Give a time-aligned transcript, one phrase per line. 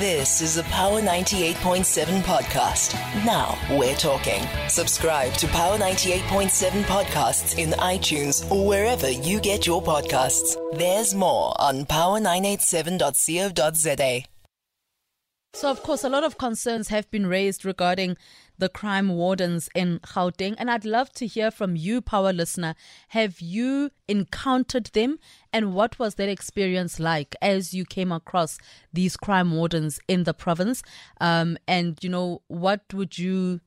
[0.00, 2.94] This is a Power 98.7 podcast.
[3.24, 4.42] Now we're talking.
[4.68, 10.56] Subscribe to Power 98.7 podcasts in iTunes or wherever you get your podcasts.
[10.76, 14.22] There's more on power987.co.za.
[15.52, 18.16] So, of course, a lot of concerns have been raised regarding
[18.58, 20.54] the crime wardens in Gauteng.
[20.58, 22.74] And I'd love to hear from you, Power listener.
[23.08, 25.18] Have you encountered them?
[25.52, 28.58] And what was that experience like as you came across
[28.92, 30.82] these crime wardens in the province?
[31.20, 33.60] Um, and, you know, what would you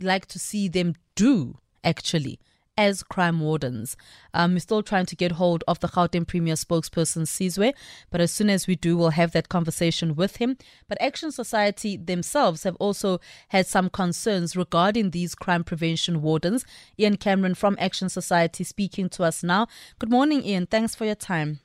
[0.00, 2.40] like to see them do actually?
[2.76, 3.96] As crime wardens.
[4.32, 7.72] Um, we're still trying to get hold of the Gauteng Premier spokesperson, Sizwe,
[8.10, 10.56] but as soon as we do, we'll have that conversation with him.
[10.88, 16.64] But Action Society themselves have also had some concerns regarding these crime prevention wardens.
[16.98, 19.68] Ian Cameron from Action Society speaking to us now.
[19.98, 20.66] Good morning, Ian.
[20.66, 21.60] Thanks for your time.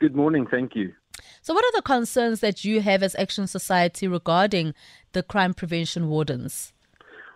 [0.00, 0.46] Good morning.
[0.50, 0.92] Thank you.
[1.40, 4.74] So, what are the concerns that you have as Action Society regarding
[5.12, 6.73] the crime prevention wardens?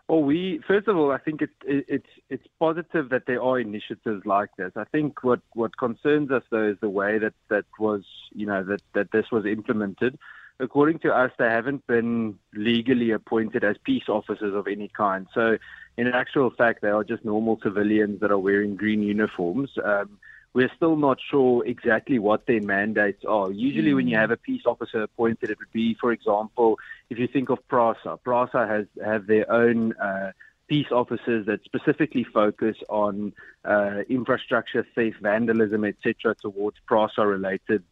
[0.09, 3.61] Well, we first of all, I think it, it, it's it's positive that there are
[3.61, 4.73] initiatives like this.
[4.75, 8.65] I think what, what concerns us though is the way that, that was you know
[8.65, 10.19] that, that this was implemented.
[10.61, 15.29] According to us, they haven't been legally appointed as peace officers of any kind.
[15.33, 15.59] So,
[15.97, 19.71] in actual fact, they are just normal civilians that are wearing green uniforms.
[19.85, 20.19] Um,
[20.59, 23.53] we're still not sure exactly what their mandates are.
[23.53, 23.95] Usually, mm.
[23.95, 24.23] when you hmm.
[24.23, 28.19] have a peace officer appointed, it would be, for example, if you think of PRASA,
[28.25, 30.33] PRASA has have their own uh,
[30.67, 37.85] peace officers that specifically focus on uh, infrastructure theft, vandalism, etc., towards PRASA-related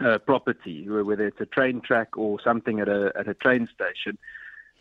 [0.00, 4.16] uh, property, whether it's a train track or something at a at a train station.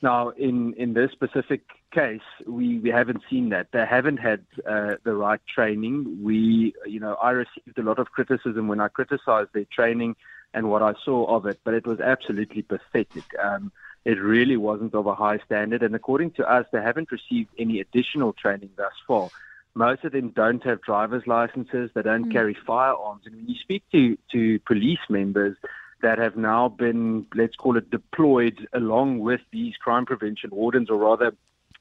[0.02, 3.72] Now, in, in this specific case, we, we haven't seen that.
[3.72, 6.20] They haven't had uh, the right training.
[6.24, 10.16] We, you know, I received a lot of criticism when I criticized their training
[10.54, 13.24] and what I saw of it, but it was absolutely pathetic.
[13.42, 13.72] Um,
[14.06, 17.82] it really wasn't of a high standard, and according to us, they haven't received any
[17.82, 19.30] additional training thus far.
[19.74, 21.92] Most of them don't have driver's licenses.
[21.94, 22.32] They don't mm.
[22.32, 23.24] carry firearms.
[23.26, 25.58] And when you speak to, to police members,
[26.02, 30.98] that have now been, let's call it, deployed along with these crime prevention wardens, or
[30.98, 31.34] rather,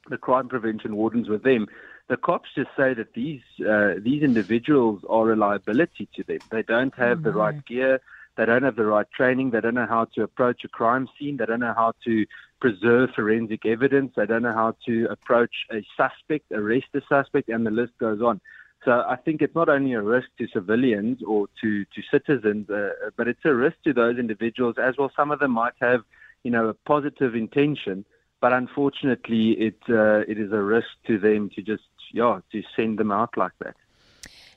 [0.09, 1.67] the crime prevention wardens with them.
[2.09, 6.39] The cops just say that these uh, these individuals are a liability to them.
[6.51, 8.01] They don't have the right gear.
[8.37, 9.51] They don't have the right training.
[9.51, 11.39] They don't know how to approach a crime scene.
[11.39, 12.27] They don't know how to
[12.61, 14.13] preserve forensic evidence.
[14.15, 18.21] They don't know how to approach a suspect, arrest a suspect, and the list goes
[18.23, 18.41] on.
[18.87, 22.91] So I think it's not only a risk to civilians or to, to citizens, uh,
[23.17, 25.11] but it's a risk to those individuals as well.
[25.17, 26.03] Some of them might have,
[26.45, 28.05] you know, a positive intention,
[28.41, 31.83] but unfortunately, it uh, it is a risk to them to just
[32.13, 33.75] yeah to send them out like that.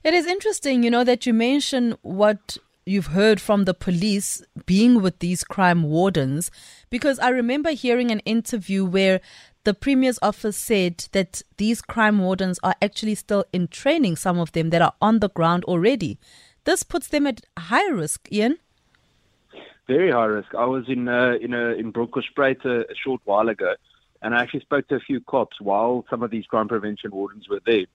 [0.04, 5.02] It is interesting, you know, that you mention what you've heard from the police being
[5.02, 6.52] with these crime wardens,
[6.90, 9.22] because I remember hearing an interview where
[9.64, 14.52] the Premier's office said that these crime wardens are actually still in training, some of
[14.54, 16.18] them that are on the ground already.
[16.64, 18.58] This puts them at high risk, Ian.
[19.88, 20.54] Very high risk.
[20.56, 23.74] I was in uh, in a in Bronkhorstspruit a, a short while ago,
[24.22, 27.50] and I actually spoke to a few cops while some of these crime prevention wardens
[27.50, 27.86] were there,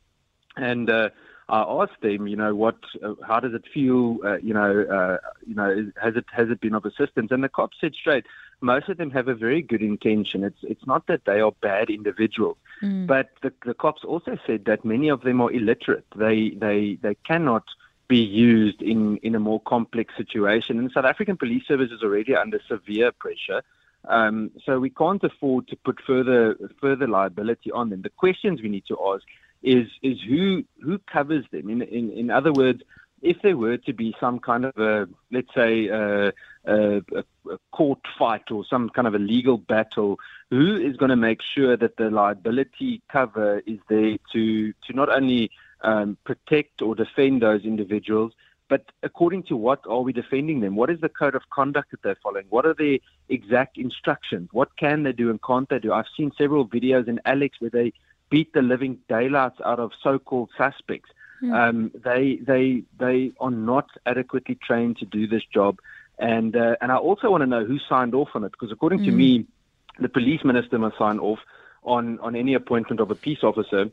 [0.57, 1.11] and uh,
[1.49, 5.19] I asked them, you know, what, uh, how does it feel, uh, you know, uh,
[5.47, 7.31] you know, has it has it been of assistance?
[7.31, 8.25] And the cops said straight,
[8.65, 10.43] most of them have a very good intention.
[10.43, 13.07] It's it's not that they are bad individuals, mm.
[13.07, 16.07] but the, the cops also said that many of them are illiterate.
[16.17, 17.65] They they they cannot
[18.09, 20.79] be used in in a more complex situation.
[20.79, 23.63] And the South African Police Service is already under severe pressure.
[24.07, 28.03] Um, so we can't afford to put further further liability on them.
[28.03, 29.25] The questions we need to ask
[29.63, 31.69] is is who who covers them.
[31.69, 32.83] In in in other words,
[33.25, 36.29] if there were to be some kind of a let's say a,
[36.67, 40.19] a, a court fight or some kind of a legal battle,
[40.51, 45.09] who is going to make sure that the liability cover is there to to not
[45.09, 48.33] only um, protect or defend those individuals,
[48.69, 50.77] but according to what are we defending them?
[50.77, 52.47] What is the code of conduct that they're following?
[52.51, 54.51] What are the exact instructions?
[54.53, 55.93] What can they do and can't they do?
[55.93, 57.93] I've seen several videos in Alex where they
[58.31, 61.11] beat the living daylights out of so-called suspects.
[61.45, 61.55] Mm.
[61.55, 65.79] Um, they they they are not adequately trained to do this job,
[66.19, 69.01] and uh, and I also want to know who signed off on it because according
[69.01, 69.07] mm.
[69.07, 69.47] to me,
[69.99, 71.41] the police minister must sign off
[71.83, 73.91] on on any appointment of a peace officer,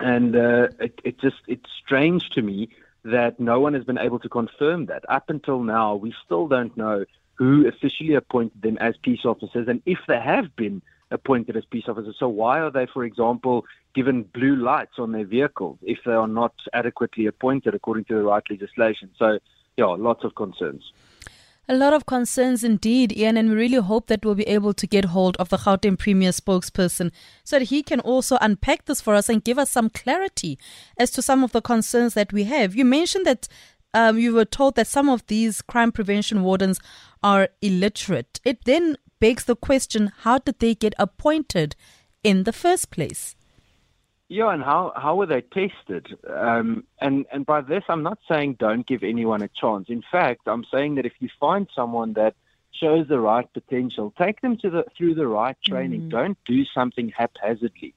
[0.00, 2.68] and uh, it, it just it's strange to me
[3.04, 5.04] that no one has been able to confirm that.
[5.08, 7.04] Up until now, we still don't know
[7.34, 11.84] who officially appointed them as peace officers, and if they have been appointed as peace
[11.88, 12.16] officers.
[12.18, 13.64] So why are they, for example,
[13.94, 18.22] given blue lights on their vehicles if they are not adequately appointed according to the
[18.22, 19.10] right legislation?
[19.18, 19.38] So,
[19.76, 20.92] yeah, lots of concerns.
[21.70, 24.86] A lot of concerns indeed, Ian, and we really hope that we'll be able to
[24.86, 27.12] get hold of the Gauteng Premier spokesperson
[27.44, 30.58] so that he can also unpack this for us and give us some clarity
[30.96, 32.74] as to some of the concerns that we have.
[32.74, 33.48] You mentioned that
[33.92, 36.80] um, you were told that some of these crime prevention wardens
[37.22, 38.40] are illiterate.
[38.46, 41.76] It then begs the question how did they get appointed
[42.22, 43.34] in the first place?
[44.28, 46.18] Yeah, and how how were they tested?
[46.28, 49.86] Um, and and by this, I'm not saying don't give anyone a chance.
[49.88, 52.34] In fact, I'm saying that if you find someone that
[52.78, 56.02] shows the right potential, take them to the through the right training.
[56.02, 56.10] Mm.
[56.10, 57.94] Don't do something haphazardly.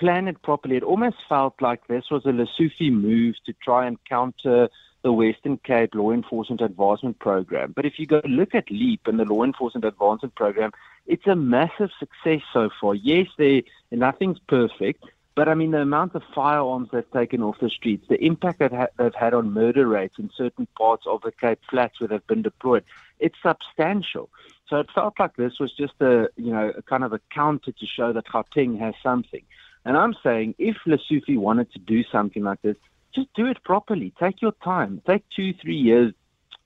[0.00, 0.76] Plan it properly.
[0.76, 4.70] It almost felt like this was a Lesufi move to try and counter
[5.04, 7.72] the Western Cape Law Enforcement Advancement Program.
[7.76, 10.72] But if you go look at LEAP and the Law Enforcement Advancement Program,
[11.06, 12.94] it's a massive success so far.
[12.94, 15.04] Yes, they nothing's perfect,
[15.34, 18.72] but I mean, the amount of firearms they've taken off the streets, the impact that
[18.72, 22.26] ha- they've had on murder rates in certain parts of the Cape Flats where they've
[22.26, 22.84] been deployed,
[23.18, 24.30] it's substantial.
[24.68, 27.72] So it felt like this was just a, you know, a kind of a counter
[27.72, 29.42] to show that Gauteng has something.
[29.84, 32.76] And I'm saying if Lesufi wanted to do something like this,
[33.14, 34.12] just do it properly.
[34.18, 35.02] Take your time.
[35.06, 36.12] Take two, three years.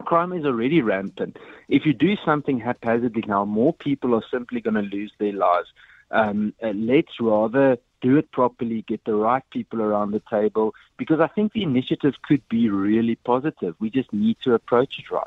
[0.05, 1.37] Crime is already rampant.
[1.69, 5.69] If you do something haphazardly now, more people are simply going to lose their lives.
[6.11, 11.21] Um, uh, let's rather do it properly, get the right people around the table, because
[11.21, 13.75] I think the initiative could be really positive.
[13.81, 15.27] We just need to approach it right.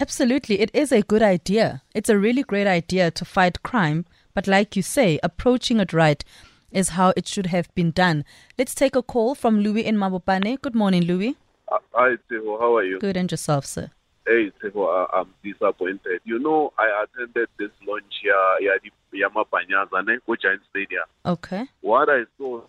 [0.00, 0.60] Absolutely.
[0.60, 1.82] It is a good idea.
[1.94, 4.04] It's a really great idea to fight crime.
[4.34, 6.24] But like you say, approaching it right
[6.72, 8.24] is how it should have been done.
[8.58, 10.60] Let's take a call from Louis in Mabopane.
[10.60, 11.36] Good morning, Louis.
[11.70, 12.58] Uh, hi, Tivo.
[12.58, 12.98] How are you?
[12.98, 13.90] Good, and yourself, sir?
[14.26, 16.20] Hey, Tivo, I'm disappointed.
[16.24, 18.78] You know, I attended this launch here,
[19.14, 21.04] Yamapanyaza, go Giant Stadium.
[21.26, 21.66] Okay.
[21.80, 22.62] What I saw,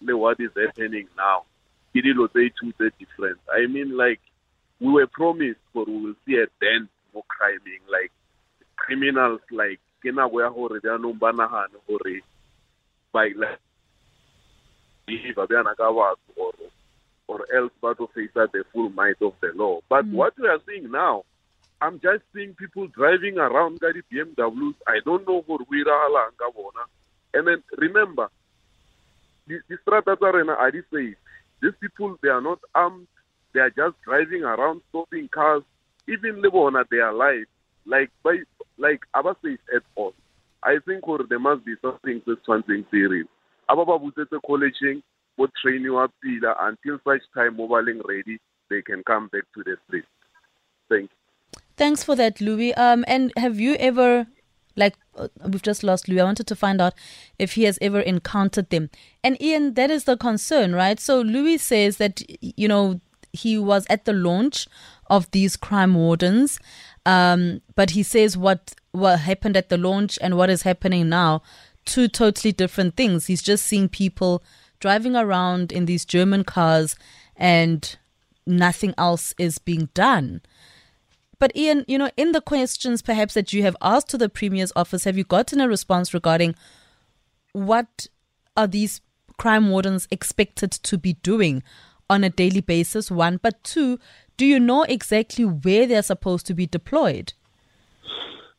[0.00, 1.44] what is happening now,
[1.94, 2.16] it is
[2.60, 3.38] two the difference.
[3.50, 4.20] I mean, like,
[4.80, 8.12] we were promised for we will see a dent more criming, like
[8.76, 12.20] criminals, like, kena go ya gore ba no banagane gore
[13.16, 13.58] by like
[15.36, 16.52] ba bjana ka batho or
[17.28, 19.80] or else ba to face the full might of the law.
[19.88, 20.12] But mm.
[20.12, 21.24] what we are seeing now,
[21.80, 24.74] I'm just seeing people driving around the BMWs.
[24.86, 26.30] I don't know who we are
[27.34, 28.28] And then remember,
[29.46, 31.16] the, the strata are safe.
[31.62, 33.08] These people, they are not armed.
[33.54, 35.62] They are just driving around, stopping cars.
[36.06, 37.46] Even Lebona, they are alive.
[37.86, 38.36] Like by
[38.78, 40.14] like Abba says at all.
[40.66, 43.28] I think or there must be something this something serious.
[43.68, 45.02] Ababa Butete colleging,
[45.36, 49.76] what train you up until such time mobiling ready, they can come back to the
[49.86, 50.04] street.
[50.88, 51.60] Thank you.
[51.76, 52.74] Thanks for that, Louis.
[52.74, 54.26] Um, and have you ever,
[54.76, 56.20] like, uh, we've just lost Louis.
[56.20, 56.94] I wanted to find out
[57.38, 58.90] if he has ever encountered them.
[59.22, 60.98] And Ian, that is the concern, right?
[60.98, 63.00] So Louis says that, you know,
[63.32, 64.66] he was at the launch
[65.08, 66.58] of these crime wardens.
[67.06, 71.42] Um, but he says what what happened at the launch and what is happening now,
[71.84, 73.26] two totally different things.
[73.26, 74.42] He's just seeing people
[74.80, 76.96] driving around in these German cars
[77.36, 77.96] and
[78.46, 80.40] nothing else is being done.
[81.38, 84.72] But Ian, you know, in the questions perhaps that you have asked to the Premier's
[84.74, 86.54] office, have you gotten a response regarding
[87.52, 88.08] what
[88.56, 89.00] are these
[89.38, 91.62] crime wardens expected to be doing
[92.08, 93.10] on a daily basis?
[93.10, 93.98] One, but two,
[94.36, 97.32] do you know exactly where they're supposed to be deployed?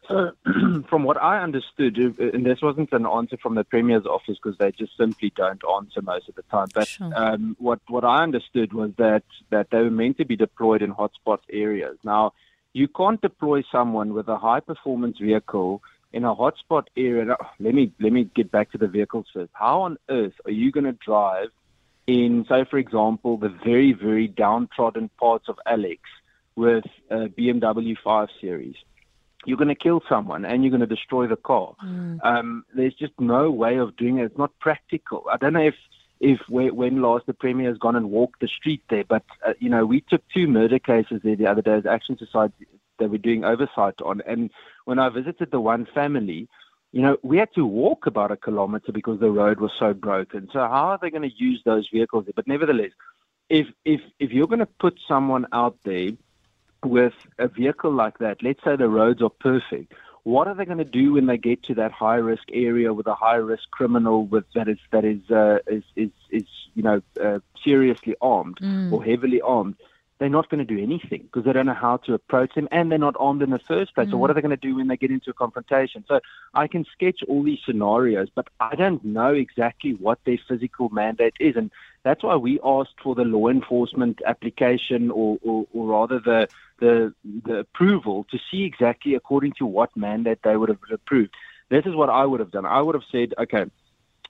[0.08, 0.32] So,
[0.90, 4.58] from what I understood, uh, and this wasn't an answer from the Premier's office because
[4.58, 6.68] they just simply don't answer most of the time.
[6.74, 7.12] But sure.
[7.16, 10.94] um, what what I understood was that that they were meant to be deployed in
[10.94, 11.98] hotspot areas.
[12.04, 12.34] Now,
[12.74, 15.82] you can't deploy someone with a high performance vehicle
[16.14, 17.36] in a hotspot area.
[17.60, 19.52] Let me let me get back to the vehicles first.
[19.54, 21.50] How on earth are you going to drive
[22.08, 26.02] in, say, for example, the very very downtrodden parts of Alex
[26.56, 28.76] with a BMW 5 Series?
[29.46, 31.76] You're going to kill someone and you're going to destroy the car.
[31.86, 32.20] Mm.
[32.26, 34.26] Um, there's just no way of doing it.
[34.26, 35.26] It's not practical.
[35.32, 35.76] I don't know if
[36.20, 39.04] if when last the premier has gone and walked the street there.
[39.04, 42.18] But uh, you know, we took two murder cases there the other day as Action
[42.18, 42.66] Society
[43.00, 44.22] that we're doing oversight on.
[44.26, 44.50] And
[44.86, 46.48] when I visited the one family,
[46.98, 50.50] you know, we had to walk about a kilometer because the road was so broken.
[50.52, 52.26] So how are they going to use those vehicles?
[52.36, 52.92] But nevertheless,
[53.50, 56.14] if if if you're going to put someone out there
[56.84, 60.78] with a vehicle like that, let's say the roads are perfect what are they going
[60.78, 64.26] to do when they get to that high risk area with a high risk criminal
[64.26, 68.92] with that is that is uh, is, is is you know uh, seriously armed mm.
[68.92, 69.76] or heavily armed?
[70.20, 72.92] They're not going to do anything because they don't know how to approach them, and
[72.92, 74.08] they're not armed in the first place.
[74.08, 74.12] Mm.
[74.12, 76.04] So what are they going to do when they get into a confrontation?
[76.08, 76.20] So
[76.56, 81.36] I can sketch all these scenarios, but I don't know exactly what their physical mandate
[81.40, 81.70] is, and
[82.08, 86.48] That's why we asked for the law enforcement application, or, or, or rather the,
[86.80, 91.34] the the approval, to see exactly according to what mandate they would have approved.
[91.68, 92.66] This is what I would have done.
[92.66, 93.66] I would have said, okay,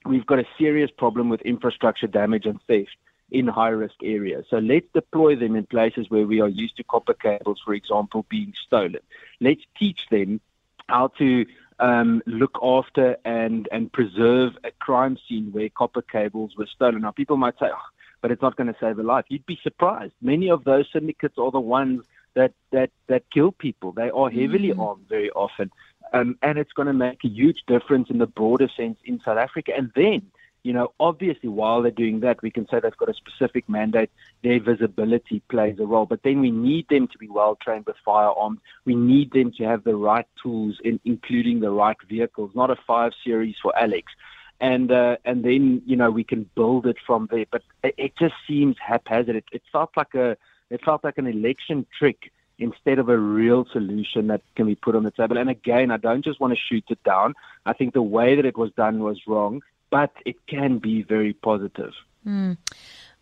[0.08, 2.98] we've got a serious problem with infrastructure damage and theft
[3.32, 4.46] in high risk areas.
[4.50, 8.26] So let's deploy them in places where we are used to copper cables, for example,
[8.30, 9.02] being stolen.
[9.42, 10.40] Let's teach them
[10.88, 11.46] how to
[11.80, 17.02] um, look after and, and preserve a crime scene where copper cables were stolen.
[17.02, 17.90] Now, people might say, oh,
[18.22, 19.26] but it's not going to save a life.
[19.28, 20.14] You'd be surprised.
[20.22, 23.92] Many of those syndicates are the ones that, that, that kill people.
[23.92, 24.80] They are heavily mm.
[24.80, 25.72] armed very often.
[26.14, 29.38] Um, and it's going to make a huge difference in the broader sense in South
[29.38, 29.74] Africa.
[29.76, 30.32] And then
[30.64, 34.10] you know, obviously while they're doing that, we can say they've got a specific mandate.
[34.44, 37.96] Their visibility plays a role, but then we need them to be well trained with
[38.04, 38.60] firearms.
[38.86, 42.76] We need them to have the right tools, in, including the right vehicles, not a
[42.88, 44.12] five series for Alex.
[44.60, 47.46] And uh, and then you know we can build it from there.
[47.52, 49.36] But it, it just seems haphazard.
[49.36, 50.36] It, it felt like a
[50.72, 54.96] it felt like an election trick instead of a real solution that can be put
[54.96, 55.38] on the table.
[55.38, 57.36] And again, I don't just want to shoot it down.
[57.68, 61.34] I think the way that it was done was wrong but it can be very
[61.34, 61.94] positive.
[62.26, 62.58] Mm.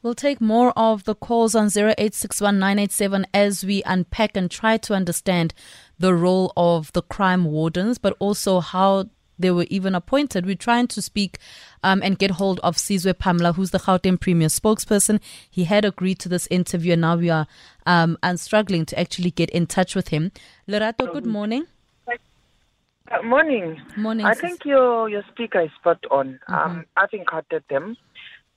[0.02, 5.54] We'll take more of the calls on 0861 as we unpack and try to understand
[5.98, 9.06] the role of the crime wardens, but also how
[9.40, 10.46] they were even appointed.
[10.46, 11.40] We're trying to speak
[11.84, 15.20] um, and get hold of Sizwe Pamla, who's the Gauteng Premier spokesperson.
[15.50, 17.48] He had agreed to this interview, and now we are
[17.86, 20.32] um, and struggling to actually get in touch with him.
[20.68, 21.66] Lerato, good morning.
[23.12, 23.80] Uh, morning.
[23.98, 24.26] Morning.
[24.26, 26.40] I think your your speaker is spot on.
[26.50, 26.54] Mm-hmm.
[26.54, 27.98] Um, I've encountered them,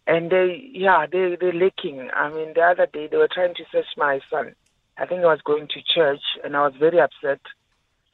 [0.06, 2.08] and they yeah they they're leaking.
[2.14, 4.54] I mean, the other day they were trying to search my son.
[4.96, 7.40] I think I was going to church, and I was very upset.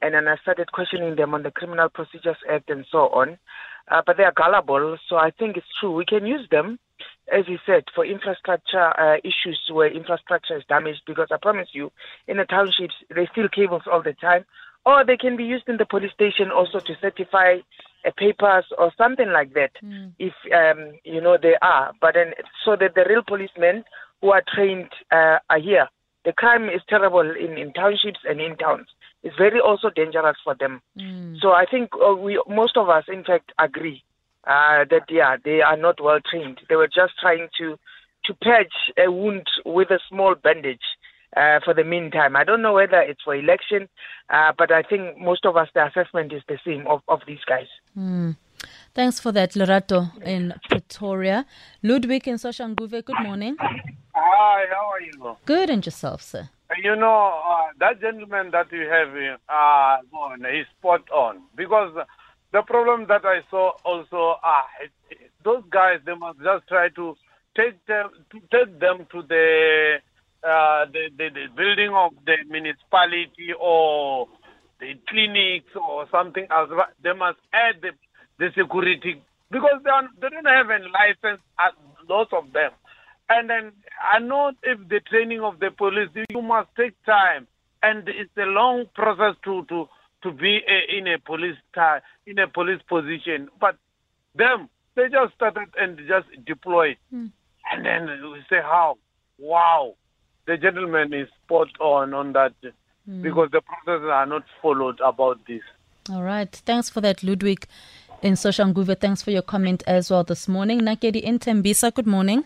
[0.03, 3.39] And then I started questioning them on the Criminal Procedures Act and so on.
[3.91, 5.95] Uh, but they are gullible, so I think it's true.
[5.95, 6.79] We can use them,
[7.33, 11.03] as you said, for infrastructure uh, issues where infrastructure is damaged.
[11.07, 11.91] Because I promise you,
[12.27, 14.45] in the townships, they steal cables all the time
[14.87, 17.57] or they can be used in the police station also to certify
[18.05, 20.13] uh, papers or something like that mm.
[20.19, 21.93] if um, you know they are.
[22.01, 22.33] But then
[22.65, 23.85] so that the real policemen
[24.21, 25.89] who are trained uh, are here.
[26.25, 28.87] The crime is terrible in, in townships and in towns.
[29.23, 30.81] It's very also dangerous for them.
[30.99, 31.39] Mm.
[31.41, 34.03] so i think uh, we most of us in fact agree
[34.47, 36.61] uh, that yeah they are not well trained.
[36.69, 37.79] They were just trying to
[38.27, 40.87] to patch a wound with a small bandage
[41.37, 42.37] uh, for the meantime.
[42.37, 43.89] I don't know whether it's for election,
[44.31, 47.45] uh, but I think most of us, the assessment is the same of, of these
[47.47, 47.67] guys.
[47.99, 48.37] Mm.
[48.95, 51.45] Thanks for that, Lerato in Pretoria.
[51.83, 53.57] Ludwig in Soshanguve, good morning.
[53.61, 55.37] Hi, how are you?
[55.45, 56.49] Good, and yourself, sir?
[56.83, 59.09] You know, uh, that gentleman that you have
[59.49, 61.43] uh, on, he's spot on.
[61.57, 61.93] Because
[62.53, 64.63] the problem that I saw also, uh,
[65.45, 67.17] those guys, they must just try to
[67.57, 69.97] take them, to take them to the
[70.45, 74.29] uh, the, the, the building of the municipality or
[74.81, 76.71] the clinics or something else.
[77.03, 77.91] They must add the,
[78.39, 81.71] the security because they, are, they don't have a license, uh,
[82.09, 82.71] lots of them.
[83.29, 83.73] And then
[84.03, 87.47] I know if the training of the police, you must take time,
[87.83, 89.89] and it's a long process to to
[90.23, 91.57] to be a, in a police
[92.27, 93.49] in a police position.
[93.59, 93.77] But
[94.35, 97.31] them, they just started and just deployed, mm.
[97.73, 98.99] and then we say how,
[99.39, 99.95] wow,
[100.47, 103.23] the gentleman is spot on on that mm.
[103.23, 105.63] because the processes are not followed about this.
[106.11, 106.51] All right.
[106.51, 107.67] Thanks for that, Ludwig
[108.23, 108.99] in Soshanguve.
[108.99, 110.81] Thanks for your comment as well this morning.
[110.81, 112.45] Nakedi in Tembisa, good morning.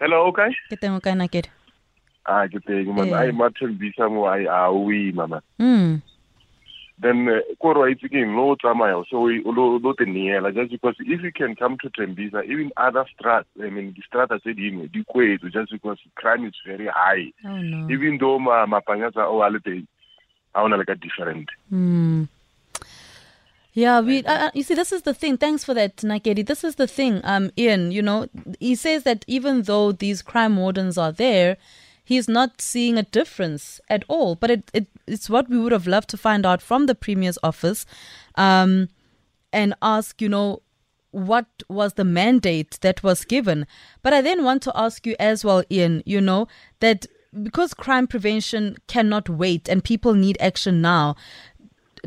[0.00, 0.54] Hello, okay?
[0.70, 1.48] Good morning, okay, Nakedi.
[2.26, 3.14] Ah, good day, man.
[3.14, 5.42] I Martin Bisa mo ay awi, mama.
[5.58, 6.02] Mm
[7.00, 10.96] then uh, ko uh, itse ke no tsamaya so lo lo te neela just because
[11.00, 14.90] if you can come to Tembisa even other strats I mean the strata tse dingwe
[14.92, 17.88] di kwetso just because crime is very high oh, no.
[17.90, 19.86] even though ma mapanyatsa o a le teng
[20.54, 22.28] a ona like a different mm.
[23.74, 24.24] Yeah, we.
[24.24, 25.36] Uh, uh, you see, this is the thing.
[25.36, 26.44] Thanks for that, Nakedi.
[26.44, 27.92] This is the thing, um, Ian.
[27.92, 28.26] You know,
[28.58, 31.58] he says that even though these crime wardens are there,
[32.08, 34.34] he's not seeing a difference at all.
[34.34, 37.38] But it, it it's what we would have loved to find out from the Premier's
[37.42, 37.84] office
[38.36, 38.88] um,
[39.52, 40.62] and ask, you know,
[41.10, 43.66] what was the mandate that was given.
[44.02, 46.48] But I then want to ask you as well, Ian, you know,
[46.80, 47.04] that
[47.42, 51.14] because crime prevention cannot wait and people need action now,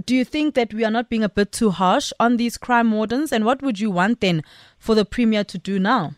[0.04, 2.92] do you think that we are not being a bit too harsh on these crime
[2.92, 3.32] wardens?
[3.32, 4.44] And what would you want then
[4.80, 6.16] for the Premier to do now?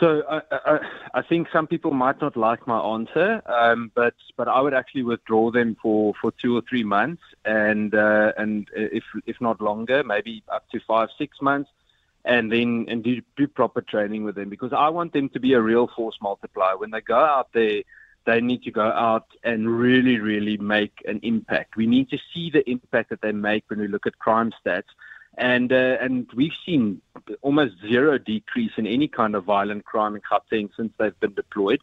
[0.00, 0.78] So I, I,
[1.14, 5.04] I, think some people might not like my answer, um, but but I would actually
[5.04, 10.04] withdraw them for, for two or three months, and uh, and if if not longer,
[10.04, 11.70] maybe up to five six months,
[12.26, 15.54] and then and do, do proper training with them because I want them to be
[15.54, 16.76] a real force multiplier.
[16.76, 17.82] When they go out there,
[18.26, 21.76] they need to go out and really, really make an impact.
[21.76, 24.90] We need to see the impact that they make when we look at crime stats.
[25.36, 27.02] And uh, and we've seen
[27.42, 31.80] almost zero decrease in any kind of violent crime in Gauteng since they've been deployed.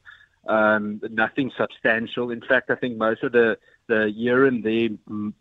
[0.47, 2.31] Um, nothing substantial.
[2.31, 3.57] In fact, I think most of the
[3.87, 4.89] the year and there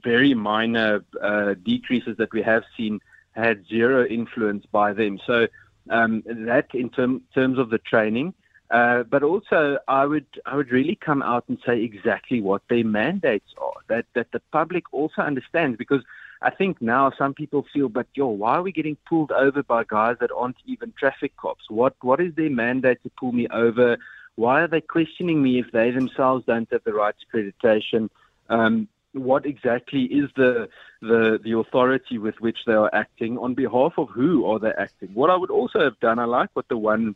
[0.02, 3.00] very minor uh, decreases that we have seen
[3.32, 5.18] had zero influence by them.
[5.26, 5.48] So
[5.90, 8.34] um, that in term, terms of the training,
[8.70, 12.84] uh, but also I would I would really come out and say exactly what their
[12.84, 13.74] mandates are.
[13.88, 16.02] That that the public also understands because
[16.42, 19.84] I think now some people feel, but yo, why are we getting pulled over by
[19.84, 21.70] guys that aren't even traffic cops?
[21.70, 23.96] What what is their mandate to pull me over?
[24.34, 28.10] Why are they questioning me if they themselves don't have the right accreditation?
[28.48, 30.68] Um, what exactly is the,
[31.00, 35.10] the the authority with which they are acting on behalf of who are they acting?
[35.14, 37.14] What I would also have done, I like what the one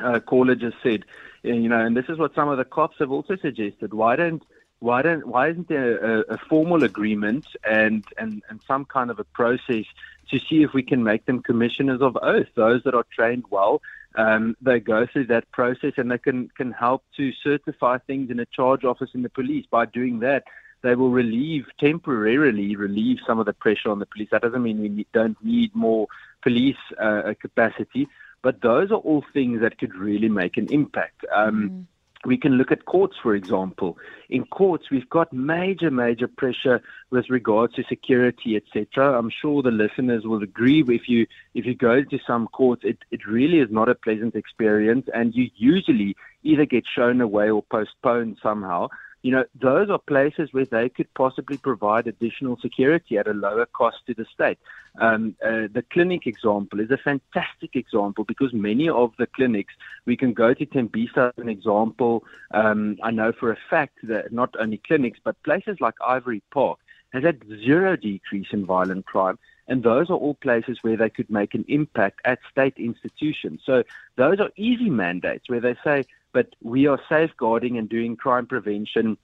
[0.00, 1.04] uh, caller just said,
[1.42, 3.94] you know, and this is what some of the cops have also suggested.
[3.94, 4.42] Why don't
[4.80, 9.18] why don't why isn't there a, a formal agreement and, and and some kind of
[9.18, 9.84] a process
[10.30, 13.82] to see if we can make them commissioners of oath, those that are trained well.
[14.16, 18.40] Um, they go through that process and they can, can help to certify things in
[18.40, 19.66] a charge office in the police.
[19.70, 20.44] By doing that,
[20.82, 24.28] they will relieve temporarily relieve some of the pressure on the police.
[24.32, 26.06] That doesn't mean we need, don't need more
[26.42, 28.08] police uh, capacity,
[28.42, 31.24] but those are all things that could really make an impact.
[31.34, 31.84] Um, mm.
[32.26, 33.96] We can look at courts, for example.
[34.28, 39.18] In courts, we've got major, major pressure with regards to security, etc.
[39.18, 40.84] I'm sure the listeners will agree.
[40.86, 44.34] If you if you go to some courts, it, it really is not a pleasant
[44.34, 48.88] experience, and you usually either get shown away or postponed somehow
[49.22, 53.66] you know, those are places where they could possibly provide additional security at a lower
[53.66, 54.58] cost to the state.
[54.98, 59.74] Um, uh, the clinic example is a fantastic example because many of the clinics,
[60.06, 62.24] we can go to Tembisa an example.
[62.52, 66.78] Um, I know for a fact that not only clinics, but places like Ivory Park
[67.12, 69.38] has had zero decrease in violent crime.
[69.68, 73.60] And those are all places where they could make an impact at state institutions.
[73.64, 73.84] So
[74.16, 79.16] those are easy mandates where they say, but we are safeguarding and doing crime prevention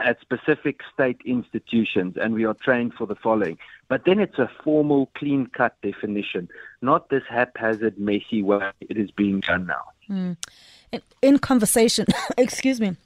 [0.00, 3.58] at specific state institutions and we are trained for the following.
[3.88, 6.48] But then it's a formal, clean cut definition,
[6.80, 9.84] not this haphazard, messy way it is being done now.
[10.10, 10.36] Mm.
[11.22, 12.06] In, conversation,
[12.38, 12.96] excuse me,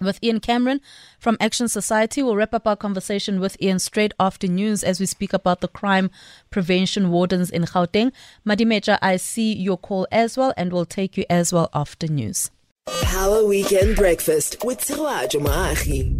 [0.00, 0.80] with Ian Cameron
[1.18, 2.22] from Action Society.
[2.22, 5.68] We'll wrap up our conversation with Ian straight after news as we speak about the
[5.68, 6.10] crime
[6.50, 8.12] prevention wardens in Gauteng.
[8.46, 12.50] Madimeja, I see your call as well, and we'll take you as well after news.
[12.86, 16.18] Power Weekend Breakfast with Tshego Moagi.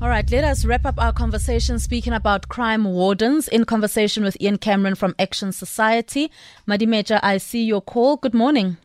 [0.00, 4.36] All right, let us wrap up our conversation speaking about crime wardens in conversation with
[4.40, 6.30] Ian Cameron from Action Society.
[6.68, 8.16] Madimeja, I see your call.
[8.16, 8.76] Good morning.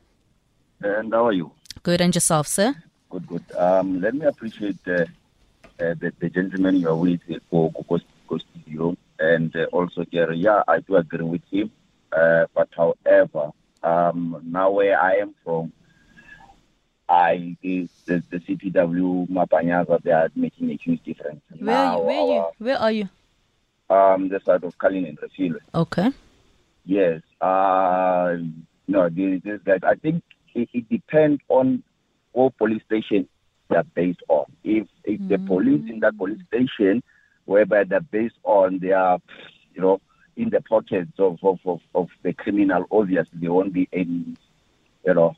[0.82, 1.52] And how are you?
[1.84, 2.76] Good, and yourself, sir?
[3.10, 3.43] Good, good.
[3.56, 5.06] Um, let me appreciate uh,
[5.80, 10.38] uh, the, the gentleman you are with for Studio and uh, also Gary.
[10.38, 11.72] Yeah, I do agree with him.
[12.12, 13.52] Uh, but however,
[13.84, 15.72] um, now where I am from,
[17.10, 21.41] I the, the, the CPW Mapanyaza they are making a huge difference.
[21.58, 22.06] Where now, are you?
[22.06, 22.65] Where, our, you?
[22.65, 23.10] Where are you?
[23.89, 25.60] Um, the side of Cullinan and Refilwe.
[25.74, 26.12] Okay.
[26.86, 27.22] Yes.
[27.39, 28.38] Uh,
[28.88, 31.84] no, this, this, that I think it, it depends on
[32.34, 33.28] what police station
[33.70, 34.46] they're based on.
[34.63, 35.30] If if mm.
[35.30, 37.04] the police in that police station,
[37.46, 39.20] whereby they're based on, they are,
[39.74, 40.02] you know,
[40.36, 44.36] in the pockets of of, of, of the criminal, obviously there won't be any,
[45.06, 45.36] you know,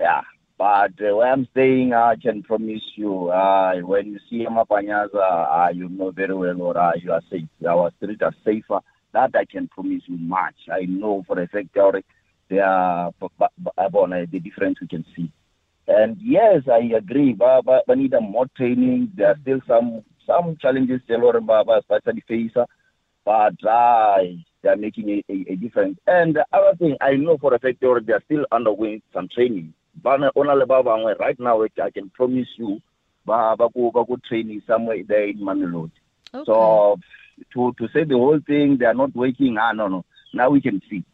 [0.00, 0.22] yeah,
[0.58, 5.68] but uh, where I'm staying, I can promise you, uh, when you see Mapanyaza, uh,
[5.72, 7.48] you know very well or uh, you are safe.
[7.68, 8.80] Our streets are safer.
[9.12, 10.54] That I can promise you much.
[10.72, 11.74] I know for a fact
[12.48, 13.12] they are
[13.76, 15.30] about uh, the difference we can see.
[15.88, 17.32] And yes, I agree.
[17.32, 19.12] But, but we need more training.
[19.14, 22.50] There are still some some challenges, especially face,
[23.24, 24.16] but uh,
[24.62, 25.98] they are making a, a, a difference.
[26.06, 29.72] And the other thing, I know for a fact they are still undergoing some training
[30.02, 32.80] bana ona le ba bangwe right now i can promise you
[33.26, 35.90] ba ba go ba go training somewhere there in Mamelodi.
[36.34, 36.44] Okay.
[36.46, 36.98] so
[37.52, 40.04] to to say the whole thing they are not working ah no no.
[40.32, 41.04] Now we can see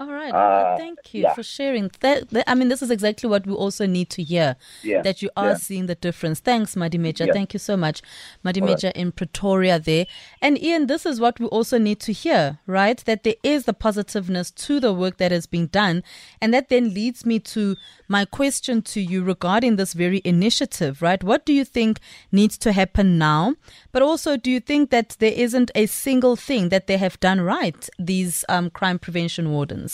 [0.00, 0.32] all right.
[0.32, 1.34] Uh, thank you yeah.
[1.34, 1.90] for sharing.
[2.00, 4.56] That, that, I mean, this is exactly what we also need to hear.
[4.82, 5.02] Yeah.
[5.02, 5.56] That you are yeah.
[5.56, 6.40] seeing the difference.
[6.40, 7.32] Thanks, Madimeja.
[7.32, 8.02] Thank you so much,
[8.44, 8.96] Madimeja right.
[8.96, 10.06] in Pretoria there.
[10.40, 13.02] And Ian, this is what we also need to hear, right?
[13.06, 16.04] That there is the positiveness to the work that is being done,
[16.40, 17.76] and that then leads me to
[18.08, 21.22] my question to you regarding this very initiative, right?
[21.22, 21.98] What do you think
[22.30, 23.54] needs to happen now?
[23.92, 27.40] But also, do you think that there isn't a single thing that they have done
[27.40, 27.88] right?
[27.98, 29.87] These um, crime prevention wardens.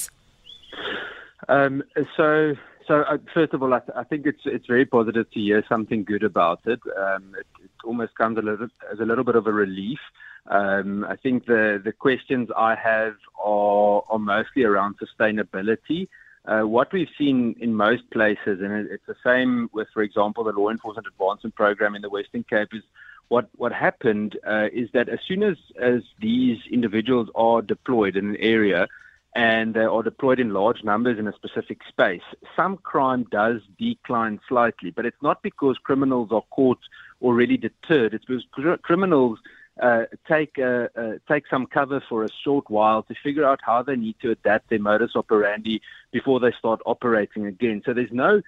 [1.49, 1.83] Um,
[2.17, 2.55] so,
[2.87, 5.65] so uh, first of all, I, th- I, think it's it's very positive to hear
[5.69, 6.81] something good about it.
[6.97, 9.99] Um, it, it, almost comes a little as a little bit of a relief.
[10.47, 16.09] Um, I think the the questions I have are are mostly around sustainability.
[16.47, 20.45] Uh, what we've seen in most places, and it, it's the same with, for example,
[20.45, 22.83] the law enforcement advancement program in the Western Cape, is
[23.29, 28.31] what what happened uh, is that as soon as as these individuals are deployed in
[28.31, 28.87] an area
[29.35, 32.23] and they are deployed in large numbers in a specific space,
[32.55, 36.79] some crime does decline slightly, but it's not because criminals are caught
[37.21, 38.15] or really deterred.
[38.15, 39.41] It's because cr- criminals
[39.83, 43.83] uh, take uh, uh, take some cover for a short while to figure out how
[43.83, 47.83] they need to adapt their modus operandi before they start operating again.
[47.85, 48.41] So there's no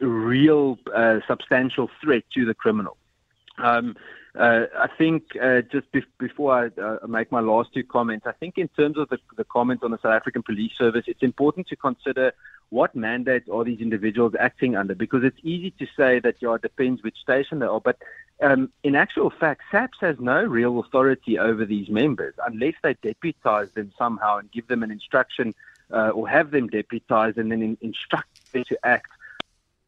[0.00, 2.98] real uh, substantial threat to the criminal.
[3.56, 3.96] Um,
[4.34, 8.32] uh, I think uh, just be- before I uh, make my last two comments, I
[8.32, 11.68] think in terms of the, the comments on the South African Police Service, it's important
[11.68, 12.32] to consider
[12.70, 16.62] what mandates are these individuals acting under because it's easy to say that yeah, it
[16.62, 17.96] depends which station they are, but
[18.40, 23.70] um, in actual fact, SAPS has no real authority over these members unless they deputize
[23.72, 25.54] them somehow and give them an instruction
[25.92, 29.10] uh, or have them deputized and then in- instruct them to act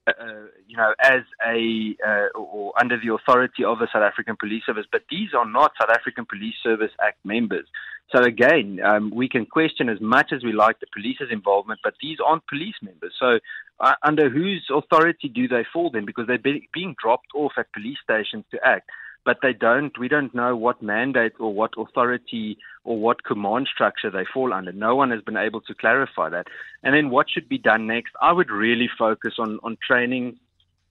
[0.07, 4.63] uh, you know, as a uh, or under the authority of the South African Police
[4.65, 7.67] Service, but these are not South African Police Service Act members.
[8.15, 11.95] So again, um, we can question as much as we like the police's involvement, but
[12.03, 13.15] these aren't police members.
[13.21, 13.39] So
[13.79, 16.07] uh, under whose authority do they fall then?
[16.07, 18.91] Because they're be- being dropped off at police stations to act
[19.25, 19.99] but they don't.
[19.99, 24.73] We don't know what mandate or what authority or what command structure they fall under.
[24.73, 26.47] No one has been able to clarify that.
[26.83, 28.13] And then what should be done next?
[28.21, 30.39] I would really focus on on training.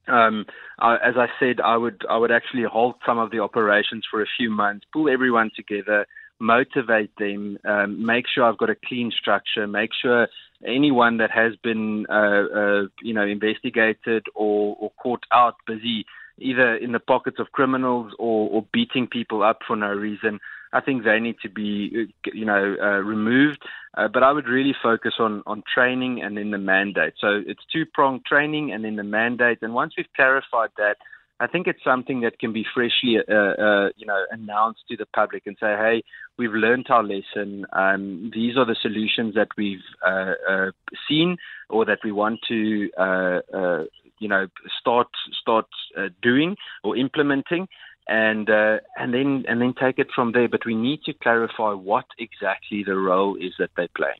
[0.07, 0.45] Um,
[0.81, 4.27] as I said, I would I would actually halt some of the operations for a
[4.37, 6.05] few months, pull everyone together,
[6.39, 10.27] motivate them, um, make sure I've got a clean structure, make sure
[10.65, 16.05] anyone that has been uh, uh, you know investigated or, or caught out busy
[16.41, 20.39] either in the pockets of criminals or, or beating people up for no reason.
[20.71, 23.59] I think they need to be, you know, uh, removed.
[23.97, 27.13] Uh, but I would really focus on on training and then the mandate.
[27.19, 29.59] So it's two pronged training and then the mandate.
[29.61, 30.97] And once we've clarified that,
[31.39, 35.05] I think it's something that can be freshly, uh, uh, you know, announced to the
[35.05, 36.03] public and say, hey,
[36.37, 37.65] we've learned our lesson.
[37.71, 40.71] Um, these are the solutions that we've uh, uh,
[41.07, 41.37] seen
[41.69, 43.83] or that we want to, uh, uh,
[44.19, 44.47] you know,
[44.79, 45.07] start
[45.41, 45.65] start
[45.97, 47.67] uh, doing or implementing,
[48.07, 50.47] and uh, and then and then take it from there.
[50.47, 54.13] But we need to clarify what exactly the role is that they play.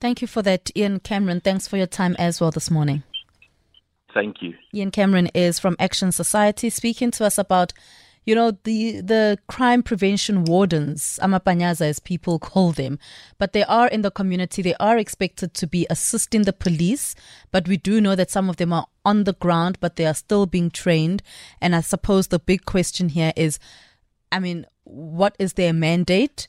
[0.00, 1.40] Thank you for that, Ian Cameron.
[1.40, 3.02] Thanks for your time as well this morning.
[4.12, 4.54] Thank you.
[4.72, 7.72] Ian Cameron is from Action Society speaking to us about
[8.26, 12.98] you know, the, the crime prevention wardens, amapanyaza as people call them,
[13.38, 14.62] but they are in the community.
[14.62, 17.14] They are expected to be assisting the police,
[17.50, 20.14] but we do know that some of them are on the ground, but they are
[20.14, 21.22] still being trained.
[21.60, 23.58] And I suppose the big question here is,
[24.32, 26.48] I mean, what is their mandate?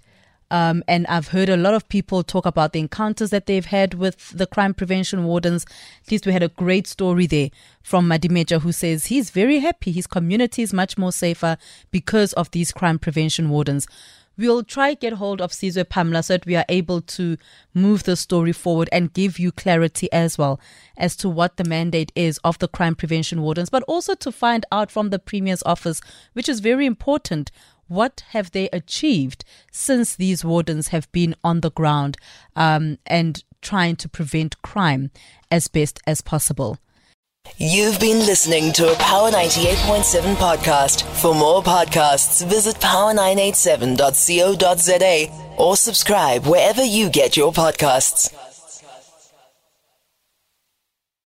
[0.52, 3.96] Um, and I've heard a lot of people talk about the encounters that they've had
[3.96, 5.66] with the crime prevention wardens.
[6.06, 7.50] At least we had a great story there
[7.82, 9.92] from Madimeja who says he's very happy.
[9.92, 11.58] His community is much more safer
[11.92, 13.88] because of these crime prevention wardens.
[14.38, 17.38] We'll try get hold of Sizwe Pamla so that we are able to
[17.74, 20.60] move the story forward and give you clarity as well
[20.98, 24.66] as to what the mandate is of the crime prevention wardens, but also to find
[24.74, 26.02] out from the Premier's office,
[26.34, 27.50] which is very important,
[27.88, 32.18] what have they achieved since these wardens have been on the ground
[32.56, 35.12] um, and trying to prevent crime
[35.52, 36.78] as best as possible?
[37.58, 41.04] You've been listening to a Power 98.7 podcast.
[41.22, 48.34] For more podcasts, visit power987.co.za or subscribe wherever you get your podcasts.